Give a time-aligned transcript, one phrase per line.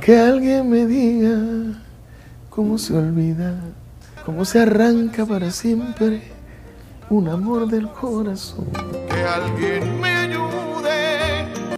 [0.00, 1.38] Que alguien me diga
[2.48, 3.54] cómo se olvida,
[4.24, 6.22] cómo se arranca para siempre
[7.10, 8.66] un amor del corazón.
[9.08, 10.28] Que alguien me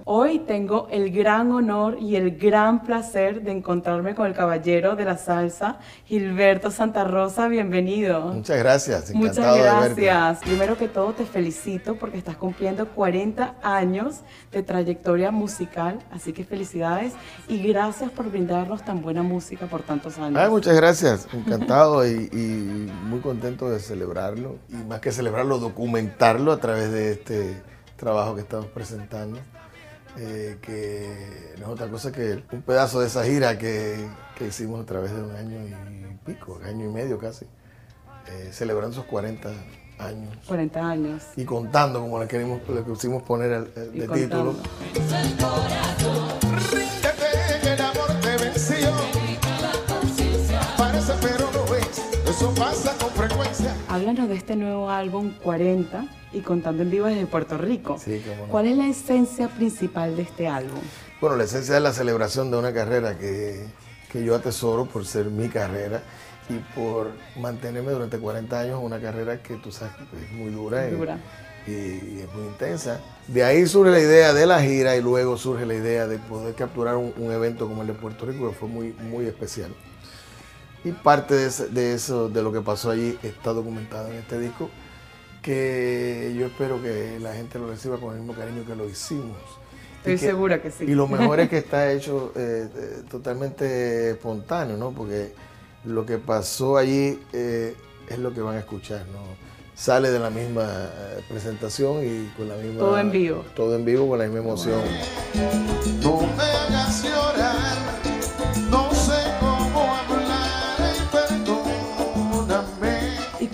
[0.04, 5.04] Hoy tengo el gran honor y el gran placer de encontrarme con el caballero de
[5.04, 7.46] la salsa, Gilberto Santa Rosa.
[7.46, 8.22] Bienvenido.
[8.22, 9.14] Muchas gracias.
[9.14, 10.40] Muchas gracias.
[10.40, 16.44] Primero que todo te felicito porque estás cumpliendo 40 años de trayectoria musical, así que
[16.44, 17.12] felicidades
[17.46, 20.50] y gracias por brindarnos tan buena música por tantos años.
[20.50, 21.28] muchas gracias.
[21.32, 27.12] Encantado y, y muy contento de celebrarlo y más que celebrarlo, documentarlo a través de
[27.12, 27.62] este
[27.96, 29.38] trabajo que estamos presentando.
[30.18, 34.06] Eh, que no es otra cosa que un pedazo de esa gira que,
[34.46, 35.72] hicimos a través de un año y
[36.26, 37.46] pico, un año y medio casi,
[38.26, 39.48] eh, celebrando esos 40
[39.98, 40.36] años.
[40.48, 41.22] 40 años.
[41.36, 44.56] Y contando, como le, queremos, le quisimos poner el, de título.
[53.88, 57.98] Háblanos de este nuevo álbum 40 y contando en vivo desde Puerto Rico.
[58.48, 60.80] ¿Cuál es la esencia principal de este álbum?
[61.20, 63.66] Bueno, la esencia es la celebración de una carrera que,
[64.14, 66.02] yo atesoro por ser mi carrera
[66.48, 70.88] y por mantenerme durante 40 años una carrera que tú sabes es muy dura,
[71.66, 73.00] Y, es muy intensa.
[73.28, 76.54] De ahí surge la idea de la gira y luego surge la idea de poder
[76.54, 79.72] capturar un, evento como el de Puerto Rico que fue muy, muy especial.
[80.84, 84.68] Y parte de, eso, de lo que pasó allí, está documentado en este disco,
[85.40, 89.38] que yo espero que la gente lo reciba con el mismo cariño que lo hicimos.
[89.98, 90.84] Estoy segura que sí.
[90.84, 94.90] Y lo mejor es que está hecho eh, eh, totalmente espontáneo, ¿no?
[94.90, 95.32] Porque
[95.84, 97.76] lo que pasó allí eh,
[98.08, 99.20] es lo que van a escuchar, ¿no?
[99.74, 100.68] Sale de la misma
[101.28, 102.80] presentación y con la misma...
[102.80, 103.44] Todo en vivo.
[103.56, 104.80] Todo en vivo con la misma emoción.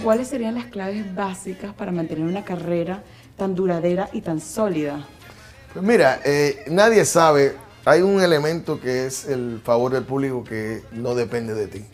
[0.09, 3.03] ¿Cuáles serían las claves básicas para mantener una carrera
[3.37, 5.07] tan duradera y tan sólida?
[5.75, 10.83] Pues mira, eh, nadie sabe, hay un elemento que es el favor del público que
[10.93, 11.85] no depende de ti.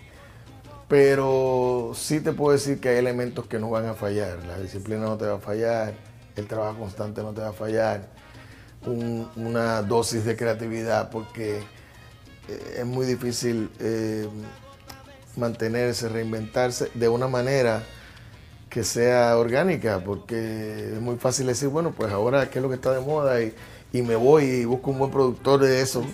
[0.87, 4.39] Pero sí te puedo decir que hay elementos que no van a fallar.
[4.47, 5.95] La disciplina no te va a fallar,
[6.37, 8.11] el trabajo constante no te va a fallar,
[8.87, 11.57] una dosis de creatividad, porque
[12.47, 14.29] eh, es muy difícil eh,
[15.35, 17.83] mantenerse, reinventarse de una manera
[18.75, 22.75] que sea orgánica, porque es muy fácil decir, bueno, pues ahora qué es lo que
[22.75, 23.55] está de moda y,
[23.93, 26.05] me voy y busco un buen productor de eso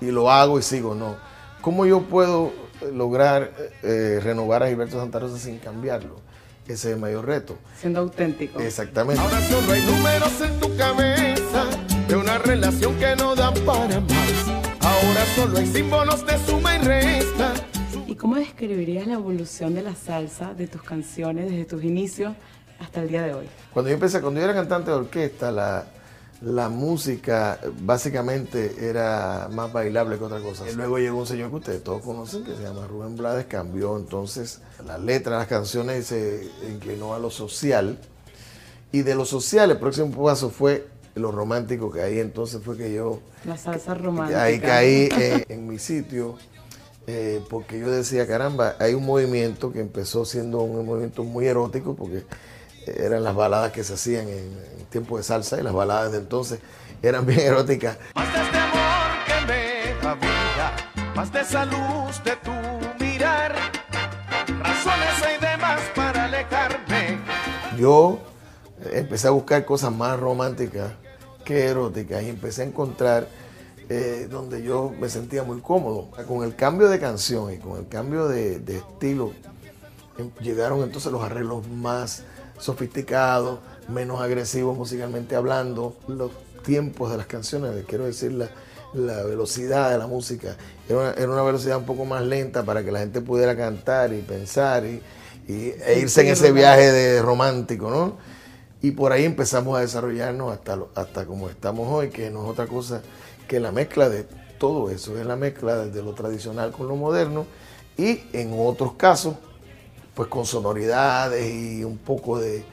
[0.00, 1.16] y lo hago y sigo, no.
[1.60, 2.52] ¿Cómo yo puedo
[2.94, 6.16] lograr eh, renovar a Gilberto Santa Rosa sin cambiarlo?
[6.64, 7.58] Ese es el mayor reto.
[7.78, 8.60] Siendo auténtico.
[8.60, 9.20] Exactamente.
[9.20, 11.66] Ahora solo hay números en tu cabeza
[12.08, 14.46] de una relación que no dan para más.
[14.80, 17.52] Ahora solo hay símbolos de suma y resta
[18.56, 22.34] describirías la evolución de la salsa de tus canciones desde tus inicios
[22.80, 23.46] hasta el día de hoy?
[23.72, 25.84] Cuando yo empecé, cuando yo era cantante de orquesta, la,
[26.40, 30.64] la música básicamente era más bailable que otra cosa.
[30.70, 33.94] Y luego llegó un señor que ustedes todos conocen, que se llama Rubén Blades, cambió
[33.98, 37.98] entonces la letra de las canciones se inclinó a lo social.
[38.90, 42.94] Y de lo social, el próximo paso fue lo romántico, que ahí entonces fue que
[42.94, 43.20] yo...
[43.44, 44.44] La salsa romántica.
[44.44, 45.10] Ahí caí
[45.48, 46.38] en mi sitio
[47.06, 51.94] eh, porque yo decía, caramba, hay un movimiento que empezó siendo un movimiento muy erótico,
[51.94, 52.24] porque
[52.86, 56.60] eran las baladas que se hacían en, tiempo de salsa y las baladas de entonces
[57.02, 57.98] eran bien eróticas.
[58.14, 63.54] Más de este amor que me da vida, más de esa luz de tu mirar,
[64.62, 67.18] razones hay demás para alejarme.
[67.78, 68.18] Yo
[68.92, 70.92] empecé a buscar cosas más románticas
[71.44, 73.28] que eróticas y empecé a encontrar
[73.88, 76.10] eh, donde yo me sentía muy cómodo.
[76.26, 79.32] Con el cambio de canción y con el cambio de, estilo,
[80.18, 82.24] em, llegaron entonces los arreglos más
[82.58, 86.32] sofisticados, menos agresivos musicalmente hablando, los
[86.64, 88.48] tiempos de las canciones, quiero decir, la,
[89.22, 90.56] velocidad de la música,
[90.88, 94.84] era una, velocidad un poco más lenta para que la gente pudiera cantar y pensar
[94.84, 95.00] y,
[95.46, 98.16] e irse en ese viaje de romántico, ¿no?
[98.82, 102.66] Y por ahí empezamos a desarrollarnos hasta, hasta como estamos hoy, que no es otra
[102.66, 103.02] cosa
[103.48, 104.26] que la mezcla de
[104.58, 107.46] todo eso es la mezcla de lo tradicional con lo moderno
[107.96, 109.34] y en otros casos,
[110.14, 112.64] pues con sonoridades y un poco de,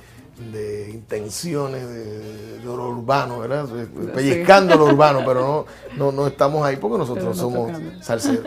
[0.91, 3.67] intenciones de, lo urbano, ¿verdad?
[4.13, 5.65] Pellizcando lo urbano, pero no,
[5.97, 7.71] no, no estamos ahí porque nosotros somos
[8.01, 8.43] salseros.